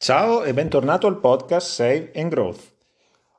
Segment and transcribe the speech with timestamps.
[0.00, 2.60] Ciao e bentornato al podcast Save and Growth.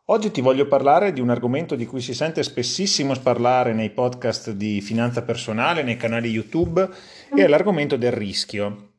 [0.08, 4.52] Oggi ti voglio parlare di un argomento di cui si sente spessissimo parlare nei podcast
[4.52, 6.86] di finanza personale, nei canali YouTube,
[7.34, 8.90] e è l'argomento del rischio.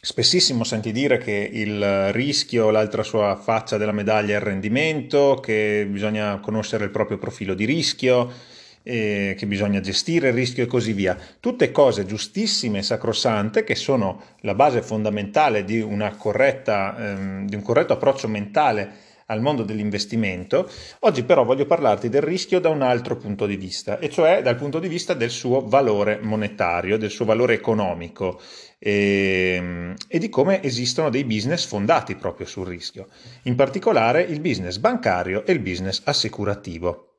[0.00, 5.84] Spessissimo senti dire che il rischio, l'altra sua faccia della medaglia è il rendimento, che
[5.90, 8.30] bisogna conoscere il proprio profilo di rischio,
[8.82, 11.16] eh, che bisogna gestire il rischio e così via.
[11.40, 15.84] Tutte cose giustissime e sacrosante che sono la base fondamentale di,
[16.16, 20.68] corretta, ehm, di un corretto approccio mentale al mondo dell'investimento.
[21.00, 24.56] Oggi però voglio parlarti del rischio da un altro punto di vista, e cioè dal
[24.56, 28.40] punto di vista del suo valore monetario, del suo valore economico
[28.78, 33.08] e, ehm, e di come esistono dei business fondati proprio sul rischio,
[33.44, 37.11] in particolare il business bancario e il business assicurativo.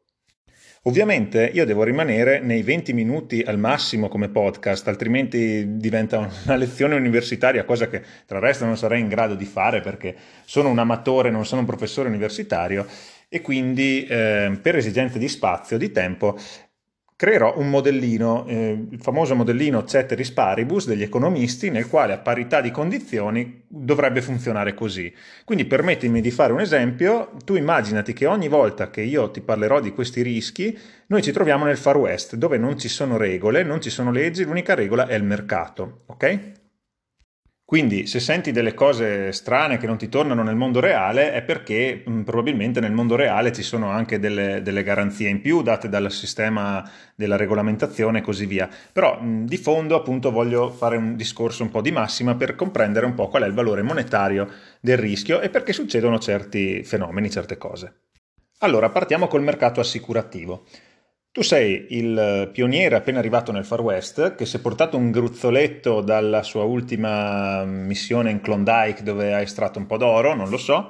[0.86, 6.96] Ovviamente io devo rimanere nei 20 minuti al massimo come podcast, altrimenti diventa una lezione
[6.96, 10.80] universitaria, cosa che tra il resto non sarei in grado di fare perché sono un
[10.80, 12.86] amatore, non sono un professore universitario
[13.30, 16.38] e quindi eh, per esigenze di spazio, di tempo,
[17.24, 22.60] creerò un modellino, eh, il famoso modellino ceteris paribus degli economisti, nel quale a parità
[22.60, 25.10] di condizioni dovrebbe funzionare così.
[25.46, 29.80] Quindi permettimi di fare un esempio, tu immaginati che ogni volta che io ti parlerò
[29.80, 33.80] di questi rischi, noi ci troviamo nel Far West, dove non ci sono regole, non
[33.80, 36.63] ci sono leggi, l'unica regola è il mercato, ok?
[37.66, 42.04] Quindi se senti delle cose strane che non ti tornano nel mondo reale è perché
[42.06, 45.88] mh, mm, probabilmente nel mondo reale ci sono anche delle, delle, garanzie in più date
[45.88, 48.70] dal sistema della regolamentazione e così via.
[48.92, 52.56] Però mh, mm, di fondo appunto voglio fare un discorso un po' di massima per
[52.56, 54.50] comprendere un po' qual è il valore monetario
[54.82, 57.94] del rischio e perché succedono certi fenomeni, certe cose.
[58.60, 60.66] Allora partiamo col mercato assicurativo.
[61.34, 66.02] Tu sei il pioniere appena arrivato nel Far West che si è portato un gruzzoletto
[66.02, 70.90] dalla sua ultima missione in Klondike dove ha estratto un po' d'oro, non lo so.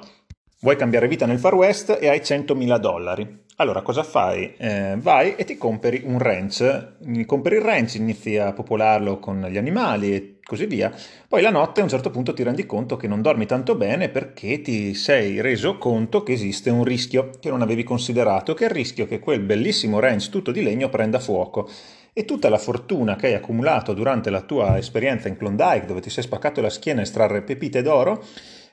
[0.60, 3.44] Vuoi cambiare vita nel Far West e hai 100.000 dollari.
[3.56, 4.54] Allora cosa fai?
[4.58, 9.56] Eh, vai e ti compri un ranch, compri il ranch, inizi a popolarlo con gli
[9.56, 10.92] animali e così via.
[11.26, 14.08] Poi la notte a un certo punto ti rendi conto che non dormi tanto bene
[14.10, 18.68] perché ti sei reso conto che esiste un rischio che non avevi considerato, che è
[18.68, 21.68] il rischio che quel bellissimo ranch tutto di legno prenda fuoco.
[22.12, 26.10] E tutta la fortuna che hai accumulato durante la tua esperienza in Klondike, dove ti
[26.10, 28.22] sei spaccato la schiena a estrarre pepite d'oro,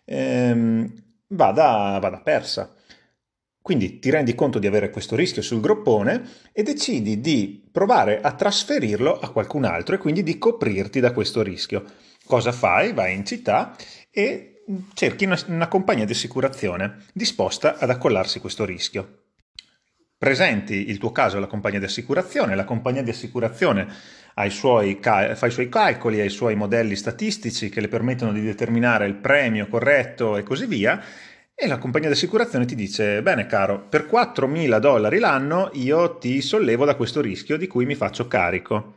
[0.06, 0.94] ehm,
[1.30, 2.76] vada, vada persa.
[3.62, 8.34] Quindi ti rendi conto di avere questo rischio sul groppone e decidi di provare a
[8.34, 11.84] trasferirlo a qualcun altro e quindi di coprirti da questo rischio.
[12.26, 12.94] Cosa fai?
[12.94, 13.76] Vai in città
[14.10, 14.64] e
[14.94, 19.18] cerchi una, una compagnia di assicurazione disposta ad accollarsi questo rischio.
[20.18, 23.88] Presenti il tuo caso alla compagnia di assicurazione, la compagnia di assicurazione
[24.50, 29.06] suoi, fa i suoi calcoli, ha i suoi modelli statistici che le permettono di determinare
[29.06, 31.02] il premio corretto e così via
[31.64, 36.42] e la compagnia di assicurazione ti dice, bene caro, per 4.000 dollari l'anno io ti
[36.42, 38.96] sollevo da questo rischio di cui mi faccio carico.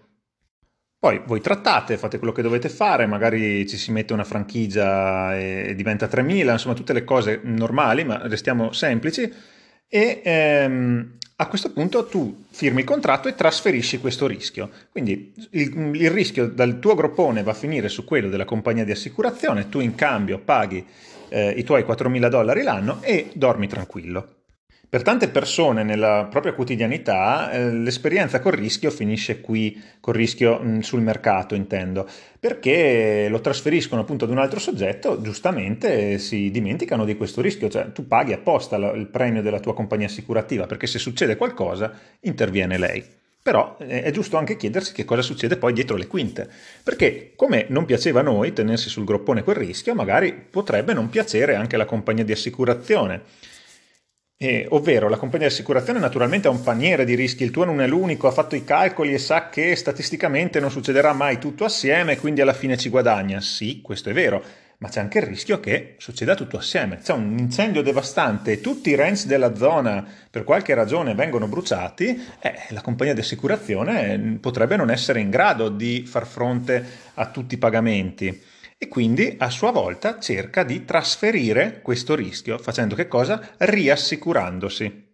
[0.99, 5.75] Poi voi trattate, fate quello che dovete fare, magari ci si mette una franchigia e
[5.77, 9.31] diventa 3.000, insomma tutte le cose normali, ma restiamo semplici.
[9.87, 14.71] E ehm, a questo punto tu firmi il contratto e trasferisci questo rischio.
[14.91, 18.93] Quindi il, il rischio dal tuo groppone va a finire su quello della compagnia di
[18.93, 20.83] assicurazione, tu in cambio paghi
[21.35, 24.29] eh, i tuoi 4.000 dollari l'anno e dormi tranquillo.
[24.89, 30.81] Per tante persone nella propria quotidianità eh, l'esperienza col rischio finisce qui, col rischio mh,
[30.81, 32.09] sul mercato intendo,
[32.39, 37.91] perché lo trasferiscono appunto ad un altro soggetto, giustamente si dimenticano di questo rischio, cioè
[37.91, 42.79] tu paghi apposta la, il premio della tua compagnia assicurativa perché se succede qualcosa interviene
[42.79, 43.05] lei.
[43.45, 46.49] Però eh, è giusto anche chiedersi che cosa succede poi dietro le quinte,
[46.83, 51.55] perché come non piaceva a noi tenersi sul groppone quel rischio, magari potrebbe non piacere
[51.55, 53.21] anche alla compagnia di assicurazione.
[54.39, 57.83] Eh, ovvero la compagnia di assicurazione naturalmente ha un paniere di rischi, il tuo non
[57.83, 62.17] è l'unico, ha fatto i calcoli e sa che statisticamente non succederà mai tutto assieme,
[62.17, 63.43] quindi alla fine ci guadagna.
[63.43, 64.43] Sì, questo è vero,
[64.79, 66.99] ma c'è anche il rischio che succeda tutto assieme.
[66.99, 72.21] C'è un incendio devastante e tutti i ranch della zona per qualche ragione vengono bruciati,
[72.41, 76.85] eh, la compagnia di assicurazione potrebbe non essere in grado di far fronte
[77.15, 78.43] a tutti i pagamenti
[78.77, 83.41] e quindi a sua volta cerca di trasferire questo rischio facendo che cosa?
[83.57, 85.14] Riassicurandosi.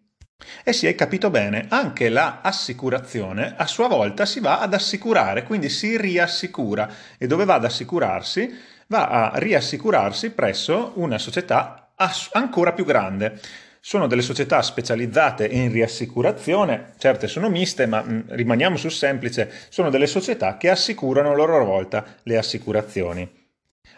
[0.64, 5.44] E sì, hai capito bene, anche la assicurazione a sua volta si va ad assicurare,
[5.44, 6.88] quindi si riassicura
[7.18, 8.78] e dove va ad assicurarsi?
[8.90, 11.92] va a riassicurarsi presso una società
[12.32, 13.40] ancora più grande.
[13.80, 19.50] Sono delle società specializzate in riassicurazione, certe sono miste, ma mh, mm, rimaniamo sul semplice,
[19.70, 23.39] sono delle società che assicurano a loro volta le assicurazioni.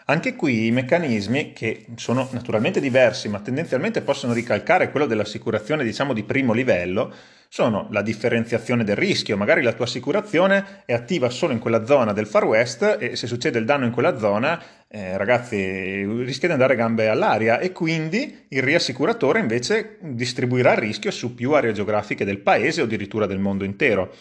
[0.05, 6.11] Anche qui i meccanismi, che sono naturalmente diversi, ma tendenzialmente possono ricalcare quello dell'assicurazione, diciamo,
[6.11, 7.13] di primo livello,
[7.47, 9.37] sono la differenziazione del rischio.
[9.37, 13.27] Magari la tua assicurazione è attiva solo in quella zona del Far West e se
[13.27, 18.45] succede il danno in quella zona, eh, ragazzi, rischia di andare gambe all'aria e quindi
[18.49, 23.39] il riassicuratore invece distribuirà il rischio su più aree geografiche del paese o addirittura del
[23.39, 24.13] mondo intero.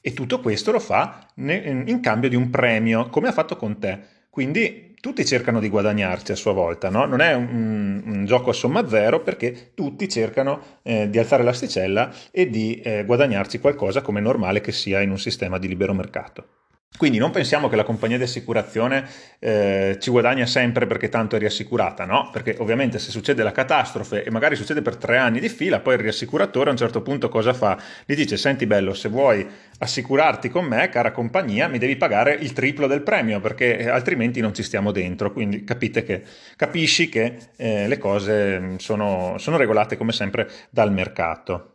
[0.00, 3.98] E tutto questo lo fa in cambio di un premio, come ha fatto con te.
[4.28, 7.06] Quindi tutti cercano di guadagnarci a sua volta, no?
[7.06, 12.14] non è un, un, gioco a somma zero perché tutti cercano eh, di alzare l'asticella
[12.30, 15.92] e di eh, guadagnarci qualcosa come è normale che sia in un sistema di libero
[15.92, 16.46] mercato.
[16.96, 19.08] Quindi non pensiamo che la compagnia di assicurazione
[19.38, 22.28] eh, ci guadagna sempre perché tanto è riassicurata, no?
[22.30, 25.94] Perché ovviamente se succede la catastrofe e magari succede per tre anni di fila, poi
[25.94, 27.76] il riassicuratore a un certo punto cosa fa?
[28.04, 29.44] Gli dice, senti bello, se vuoi
[29.78, 34.40] assicurarti con me, cara compagnia, mi devi pagare il triplo del premio perché eh, altrimenti
[34.40, 35.32] non ci stiamo dentro.
[35.32, 36.22] Quindi capite che,
[36.56, 41.71] capisci che eh, le cose mm, sono, sono regolate come sempre dal mercato.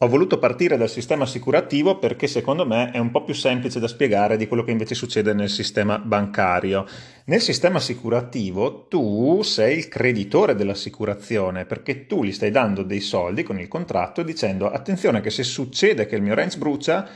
[0.00, 3.88] Ho voluto partire dal sistema assicurativo perché secondo me è un po' più semplice da
[3.88, 6.86] spiegare di quello che invece succede nel sistema bancario.
[7.24, 13.42] Nel sistema assicurativo tu sei il creditore dell'assicurazione perché tu gli stai dando dei soldi
[13.42, 17.08] con il contratto dicendo attenzione che se succede che il mio ranch brucia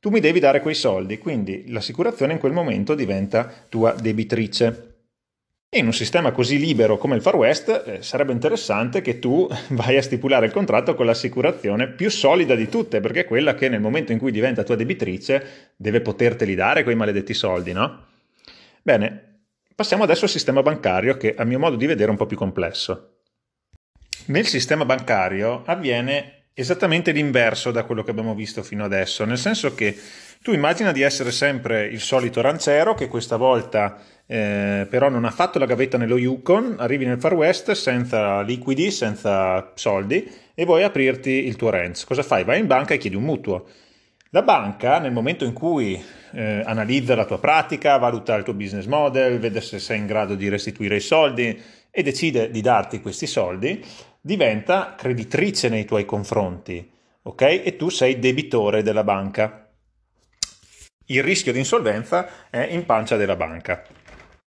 [0.00, 4.89] tu mi devi dare quei soldi, quindi l'assicurazione in quel momento diventa tua debitrice.
[5.72, 9.96] In un sistema così libero come il Far West eh, sarebbe interessante che tu vai
[9.96, 13.80] a stipulare il contratto con l'assicurazione più solida di tutte, perché è quella che nel
[13.80, 18.06] momento in cui diventa tua debitrice deve poterteli dare quei maledetti soldi, no?
[18.82, 22.26] Bene, passiamo adesso al sistema bancario che a mio modo di vedere è un po'
[22.26, 23.18] più complesso.
[24.26, 29.72] Nel sistema bancario avviene esattamente l'inverso da quello che abbiamo visto fino adesso, nel senso
[29.76, 29.96] che
[30.42, 34.02] tu immagina di essere sempre il solito rancero che questa volta
[34.32, 38.92] eh, però non ha fatto la gavetta nello Yukon, arrivi nel Far West senza liquidi,
[38.92, 40.24] senza soldi
[40.54, 42.04] e vuoi aprirti il tuo ranch.
[42.04, 42.44] Cosa fai?
[42.44, 43.66] Vai in banca e chiedi un mutuo.
[44.30, 46.00] La banca, nel momento in cui
[46.32, 50.36] eh, analizza la tua pratica, valuta il tuo business model, vede se sei in grado
[50.36, 51.60] di restituire i soldi
[51.90, 53.84] e decide di darti questi soldi,
[54.20, 56.88] diventa creditrice nei tuoi confronti,
[57.22, 57.62] ok?
[57.64, 59.68] E tu sei debitore della banca.
[61.06, 63.82] Il rischio di insolvenza è in pancia della banca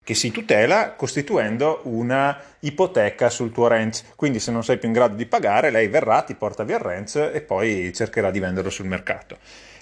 [0.08, 4.16] che si tutela costituendo una ipoteca sul tuo ranch.
[4.16, 6.82] Quindi se non sei più in grado di pagare, lei verrà, ti porta via il
[6.82, 9.38] ranch e poi cercherà di venderlo sul mercato.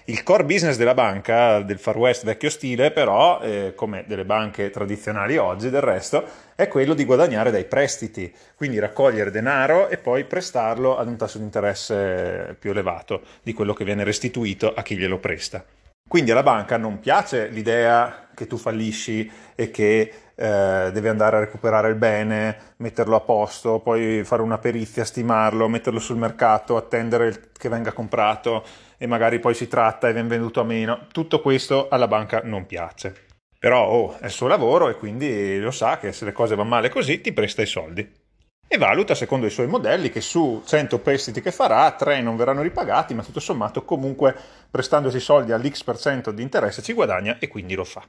[0.05, 4.71] Il core business della banca, del Far West vecchio stile, però, eh, come delle banche
[4.71, 6.25] tradizionali oggi del resto,
[6.55, 11.37] è quello di guadagnare dai prestiti, quindi raccogliere denaro e poi prestarlo ad un tasso
[11.37, 15.63] di interesse più elevato di quello che viene restituito a chi glielo presta.
[16.07, 21.39] Quindi alla banca non piace l'idea che tu fallisci e che eh, devi andare a
[21.39, 27.49] recuperare il bene, metterlo a posto, poi fare una perizia, stimarlo, metterlo sul mercato, attendere
[27.57, 28.63] che venga comprato
[28.97, 31.07] e magari poi si tratta e viene venduto a meno.
[31.11, 33.23] Tutto questo alla banca non piace.
[33.57, 36.69] Però oh, è il suo lavoro e quindi lo sa che se le cose vanno
[36.69, 38.23] male così ti presta i soldi
[38.67, 42.63] e valuta secondo i suoi modelli che su 100 prestiti che farà 3 non verranno
[42.63, 44.35] ripagati, ma tutto sommato comunque
[44.69, 48.03] prestandosi soldi all'X% di interesse ci guadagna e quindi lo fa.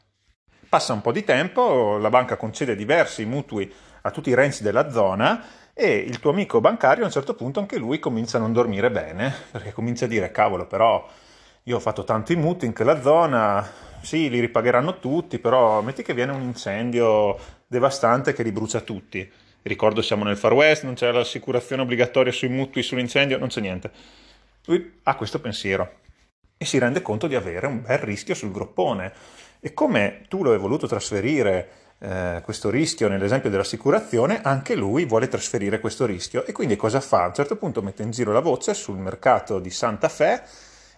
[0.69, 3.73] Passa un po' di tempo, la banca concede diversi mutui
[4.03, 5.45] a tutti i renzi della zona
[5.75, 8.91] e il tuo amico bancario a un certo punto anche lui comincia a non dormire
[8.91, 11.07] bene, perché comincia a dire cavolo però
[11.65, 13.69] io ho fatto tanti mutui in quella zona,
[14.01, 19.45] sì li ripagheranno tutti, però metti che viene un incendio devastante che li brucia tutti
[19.67, 23.91] Ricordo siamo nel Far West, non c'è l'assicurazione obbligatoria sui mutui sull'incendio, non c'è niente.
[24.67, 25.91] Lui ha questo pensiero
[26.57, 29.13] e si rende conto di avere un bel rischio sul groppone.
[29.59, 31.69] E come tu lo hai voluto trasferire
[31.99, 36.45] eh, questo rischio nell'esempio dell'assicurazione, anche lui vuole trasferire questo rischio.
[36.45, 37.25] E quindi cosa fa?
[37.25, 40.43] A un certo punto mette in giro la voce sul mercato di Santa Fe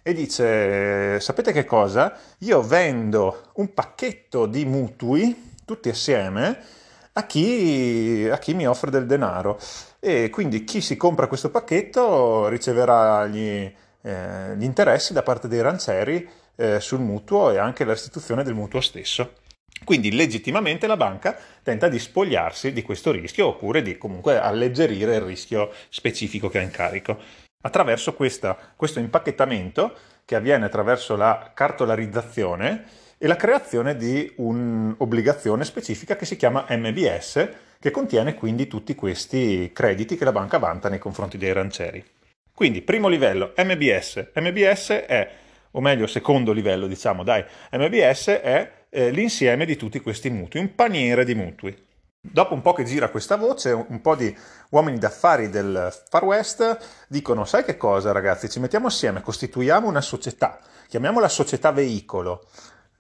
[0.03, 2.19] e dice: Sapete che cosa?
[2.41, 6.77] Io vendo un pacchetto di mutui tutti assieme
[7.19, 9.59] a chi, a chi mi offre del denaro.
[9.99, 13.73] E quindi chi si compra questo pacchetto riceverà gli,
[14.03, 18.55] eh, gli interessi da parte dei rancieri eh, sul mutuo e anche la restituzione del
[18.55, 19.33] mutuo stesso.
[19.85, 25.21] Quindi legittimamente la banca tenta di spogliarsi di questo rischio oppure di comunque alleggerire il
[25.21, 27.19] rischio specifico che ha in carico.
[27.61, 29.95] Attraverso questa, questo impacchettamento
[30.25, 32.85] che avviene attraverso la cartolarizzazione,
[33.19, 37.49] e la creazione di un'obbligazione specifica che si chiama MBS,
[37.81, 42.05] che contiene quindi tutti questi crediti che la banca vanta nei confronti dei rancieri.
[42.55, 44.31] Quindi, primo livello, MBS.
[44.35, 45.31] MBS è,
[45.73, 50.75] o meglio, secondo livello, diciamo, dai, MBS è eh, l'insieme di tutti questi mutui, un
[50.75, 51.87] paniere di mutui.
[52.21, 54.37] Dopo un po' che gira questa voce, un po' di
[54.71, 58.49] uomini d'affari del Far West dicono: Sai che cosa, ragazzi?
[58.49, 60.59] Ci mettiamo assieme, costituiamo una società,
[60.89, 62.45] chiamiamola società veicolo.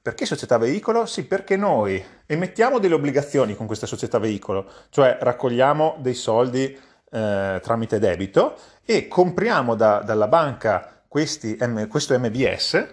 [0.08, 1.04] Perché società veicolo?
[1.04, 7.60] Sì, perché noi emettiamo delle obbligazioni con questa società veicolo, cioè raccogliamo dei soldi eh,
[7.62, 11.58] tramite debito e compriamo da, dalla banca questi,
[11.90, 12.86] questo MBS.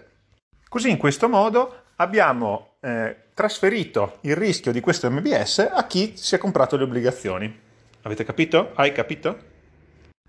[0.67, 6.35] Così in questo modo abbiamo eh, trasferito il rischio di questo MBS a chi si
[6.35, 7.61] è comprato le obbligazioni.
[8.01, 8.71] Avete capito?
[8.73, 9.53] Hai capito?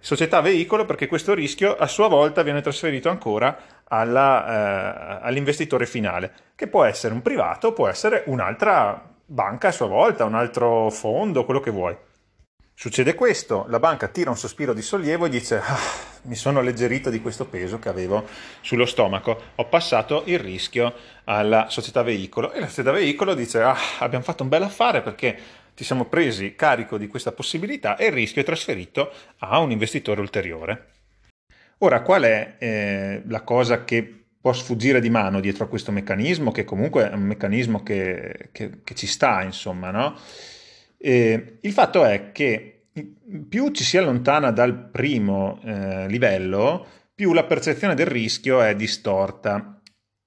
[0.06, 6.32] Società veicolo perché questo rischio a sua volta viene trasferito ancora alla, eh, all'investitore finale,
[6.54, 11.44] che può essere un privato, può essere un'altra banca a sua volta, un altro fondo,
[11.44, 11.96] quello che vuoi.
[12.72, 15.76] Succede questo, la banca tira un sospiro di sollievo e dice ah,
[16.22, 18.28] mi sono alleggerito di questo peso che avevo
[18.60, 20.94] sullo stomaco, ho passato il rischio
[21.24, 25.36] alla società veicolo e la società veicolo dice ah, abbiamo fatto un bel affare perché
[25.76, 30.20] ci siamo presi carico di questa possibilità e il rischio è trasferito a un investitore
[30.20, 30.86] ulteriore.
[31.78, 36.50] Ora, qual è eh, la cosa che può sfuggire di mano dietro a questo meccanismo,
[36.50, 40.16] che comunque è un meccanismo che, che, che ci sta, insomma, no?
[40.96, 42.86] Eh, il fatto è che
[43.46, 49.75] più ci si allontana dal primo eh, livello, più la percezione del rischio è distorta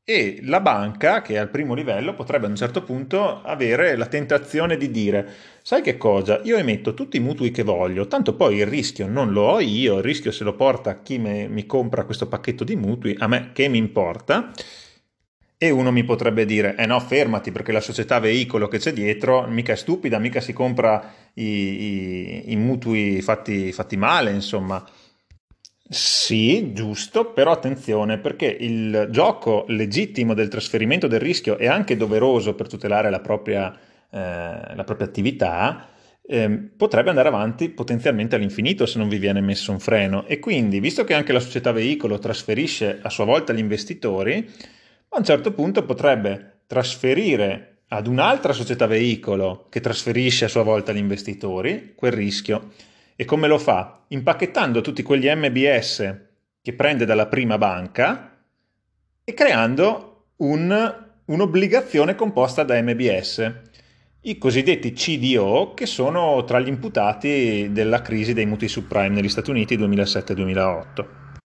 [0.10, 4.08] e la banca, che è al primo livello, potrebbe a un certo punto avere la
[4.08, 5.30] tentazione di dire
[5.62, 9.32] sai che cosa, io emetto tutti i mutui che voglio, tanto poi il rischio non
[9.32, 12.76] lo ho io, il rischio se lo porta chi me, mi compra questo pacchetto di
[12.76, 14.52] mutui, a me che mi importa,
[15.62, 19.46] e uno mi potrebbe dire, eh no, fermati perché la società veicolo che c'è dietro
[19.48, 24.84] mica è stupida, mica si compra i, i, i mutui fatti, fatti male, insomma.
[25.92, 32.54] Sì, giusto, però attenzione perché il gioco legittimo del trasferimento del rischio è anche doveroso
[32.54, 33.76] per tutelare la propria,
[34.12, 35.88] eh, la propria attività,
[36.28, 40.28] eh, potrebbe andare avanti potenzialmente all'infinito se non vi viene messo un freno.
[40.28, 44.48] E quindi, visto che anche la società veicolo trasferisce a sua volta gli investitori,
[45.10, 50.92] a un certo punto potrebbe trasferire ad un'altra società veicolo che trasferisce a sua volta
[50.92, 52.70] gli investitori quel rischio.
[53.22, 54.06] E come lo fa?
[54.08, 56.20] Impacchettando tutti quegli MBS
[56.62, 58.46] che prende dalla prima banca
[59.26, 63.54] e creando un, un'obbligazione composta da MBS,
[64.22, 69.50] i cosiddetti CDO che sono tra gli imputati della crisi dei mutui subprime negli Stati
[69.50, 71.06] Uniti 2007-2008.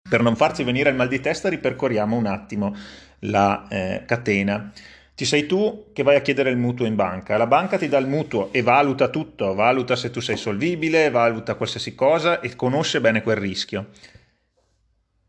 [0.10, 2.76] Per non farci venire il mal di testa ripercorriamo un attimo
[3.20, 4.74] la eh, catena.
[5.14, 7.98] Ci sei tu che vai a chiedere il mutuo in banca, la banca ti dà
[7.98, 13.02] il mutuo e valuta tutto, valuta se tu sei solvibile, valuta qualsiasi cosa e conosce
[13.02, 13.90] bene quel rischio.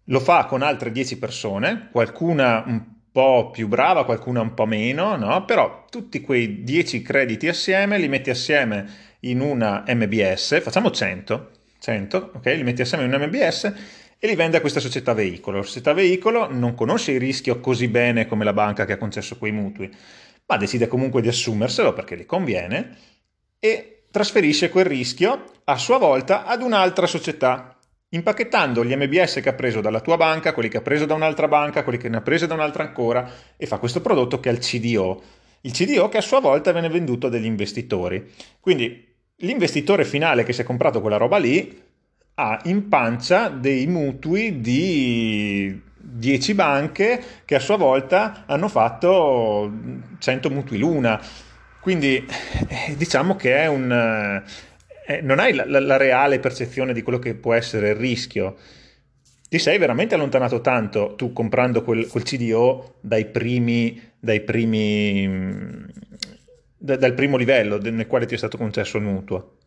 [0.06, 5.16] Lo fa con altre 10 persone, qualcuna un po' più brava, qualcuna un po' meno,
[5.16, 5.44] no?
[5.44, 12.30] però tutti quei 10 crediti assieme li metti assieme in una MBS, facciamo 100, 100,
[12.34, 12.46] ok?
[12.46, 13.72] Li metti assieme in una MBS
[14.24, 15.56] e li vende a questa società veicolo.
[15.56, 19.36] La società veicolo non conosce il rischio così bene come la banca che ha concesso
[19.36, 19.92] quei mutui,
[20.46, 22.96] ma decide comunque di assumerselo perché gli conviene
[23.58, 27.76] e trasferisce quel rischio a sua volta ad un'altra società,
[28.10, 31.48] impacchettando gli MBS che ha preso dalla tua banca, quelli che ha preso da un'altra
[31.48, 34.52] banca, quelli che ne ha preso da un'altra ancora e fa questo prodotto che è
[34.52, 35.20] il CDO.
[35.62, 38.30] Il CDO che a sua volta viene venduto dagli investitori.
[38.60, 39.04] Quindi
[39.38, 41.90] l'investitore finale che si è comprato quella roba lì
[42.42, 49.72] ha in pancia dei mutui di 10 banche che a sua volta hanno fatto
[50.18, 51.20] 100 mutui l'una.
[51.80, 52.16] Quindi
[52.68, 54.42] eh, diciamo che è un,
[55.06, 58.56] eh, non hai la, la, la, reale percezione di quello che può essere il rischio.
[59.48, 65.84] Ti sei veramente allontanato tanto tu comprando quel, quel CDO dai primi, dai primi, mm,
[66.76, 69.58] da, dal primo livello nel quale ti è stato concesso il mutuo.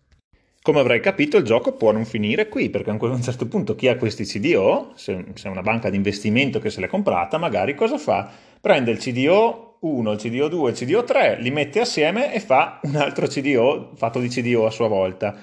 [0.66, 3.88] Come avrai capito, il gioco può non finire qui, perché a un certo punto chi
[3.88, 8.00] ha questi CDO, se, è una banca di investimento che se l'è comprata, magari cosa
[8.00, 8.28] fa?
[8.60, 12.80] Prende il CDO 1, il CDO 2, il CDO 3, li mette assieme e fa
[12.82, 15.36] un altro CDO fatto di CDO a sua volta.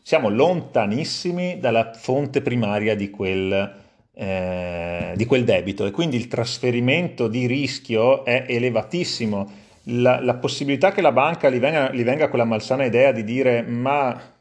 [0.00, 3.74] Siamo lontanissimi dalla fonte primaria di quel,
[4.14, 9.62] eh, di quel debito e quindi il trasferimento di rischio è elevatissimo.
[9.88, 13.60] La, la possibilità che la banca gli venga, gli venga quella malsana idea di dire
[13.60, 14.32] ma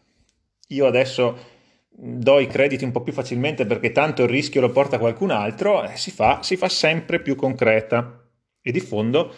[0.74, 1.52] io adesso
[1.96, 5.84] do i crediti un po' più facilmente perché tanto il rischio lo porta qualcun altro,
[5.84, 8.20] eh, si, fa, si fa sempre più concreta.
[8.66, 9.34] E di fondo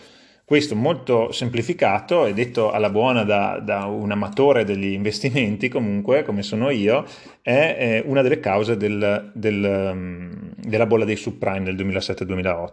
[0.46, 6.44] questo molto semplificato e detto alla buona da, da, un amatore degli investimenti comunque, come
[6.44, 7.04] sono io,
[7.42, 12.70] è, è una delle cause del, del, um, della bolla dei subprime del 2007-2008.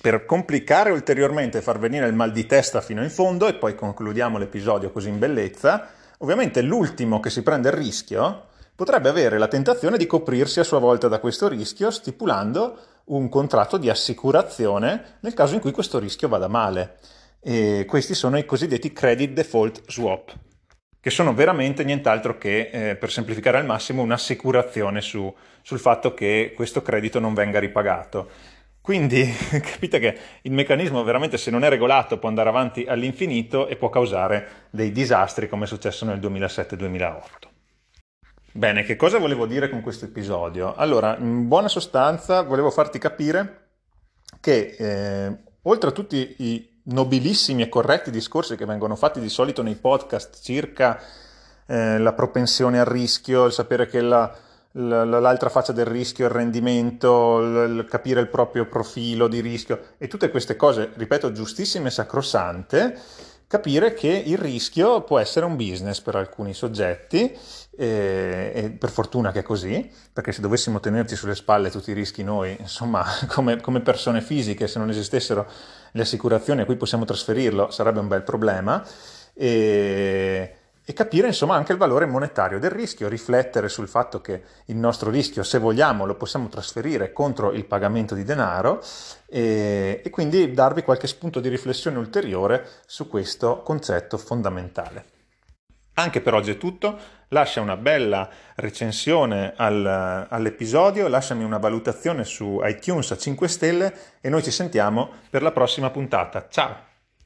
[0.00, 3.76] per complicare ulteriormente e far venire il mal di testa fino in fondo e poi
[3.76, 9.48] concludiamo l'episodio così in bellezza, ovviamente l'ultimo che si prende il rischio potrebbe avere la
[9.48, 15.34] tentazione di coprirsi a sua volta da questo rischio stipulando un contratto di assicurazione nel
[15.34, 16.98] caso in cui questo rischio vada male.
[17.40, 20.32] E questi sono i cosiddetti credit default swap,
[21.00, 25.32] che sono veramente nient'altro che, eh, per semplificare al massimo, un'assicurazione su,
[25.62, 28.28] sul fatto che questo credito non venga ripagato.
[28.86, 29.28] Quindi
[29.68, 33.88] capite che il meccanismo veramente se non è regolato può andare avanti all'infinito e può
[33.88, 37.20] causare dei disastri come è successo nel 2007-2008.
[38.52, 40.72] Bene, che cosa volevo dire con questo episodio?
[40.76, 43.70] Allora, in buona sostanza volevo farti capire
[44.38, 49.62] che eh, oltre a tutti i nobilissimi e corretti discorsi che vengono fatti di solito
[49.62, 51.00] nei podcast circa
[51.66, 54.32] eh, la propensione al rischio, il sapere che la,
[54.76, 60.30] l'altra faccia del rischio il rendimento, il capire il proprio profilo di rischio e tutte
[60.30, 62.98] queste cose, ripeto, giustissime e sacrosante,
[63.46, 67.32] capire che il rischio può essere un business per alcuni soggetti
[67.74, 71.94] e, e, per fortuna che è così, perché se dovessimo tenerci sulle spalle tutti i
[71.94, 75.46] rischi noi, insomma, come, come persone fisiche, se non esistessero
[75.92, 78.84] le assicurazioni a cui possiamo trasferirlo, sarebbe un bel problema.
[79.32, 80.54] E,
[80.88, 85.10] e capire insomma anche il valore monetario del rischio, riflettere sul fatto che il nostro
[85.10, 88.80] rischio, se vogliamo, lo possiamo trasferire contro il pagamento di denaro
[89.26, 95.04] e, e quindi darvi qualche spunto di riflessione ulteriore su questo concetto fondamentale.
[95.94, 96.96] Anche per oggi è tutto,
[97.28, 104.28] lascia una bella recensione al, all'episodio, lasciami una valutazione su iTunes a 5 stelle e
[104.28, 106.46] noi ci sentiamo per la prossima puntata.
[106.48, 106.94] Ciao!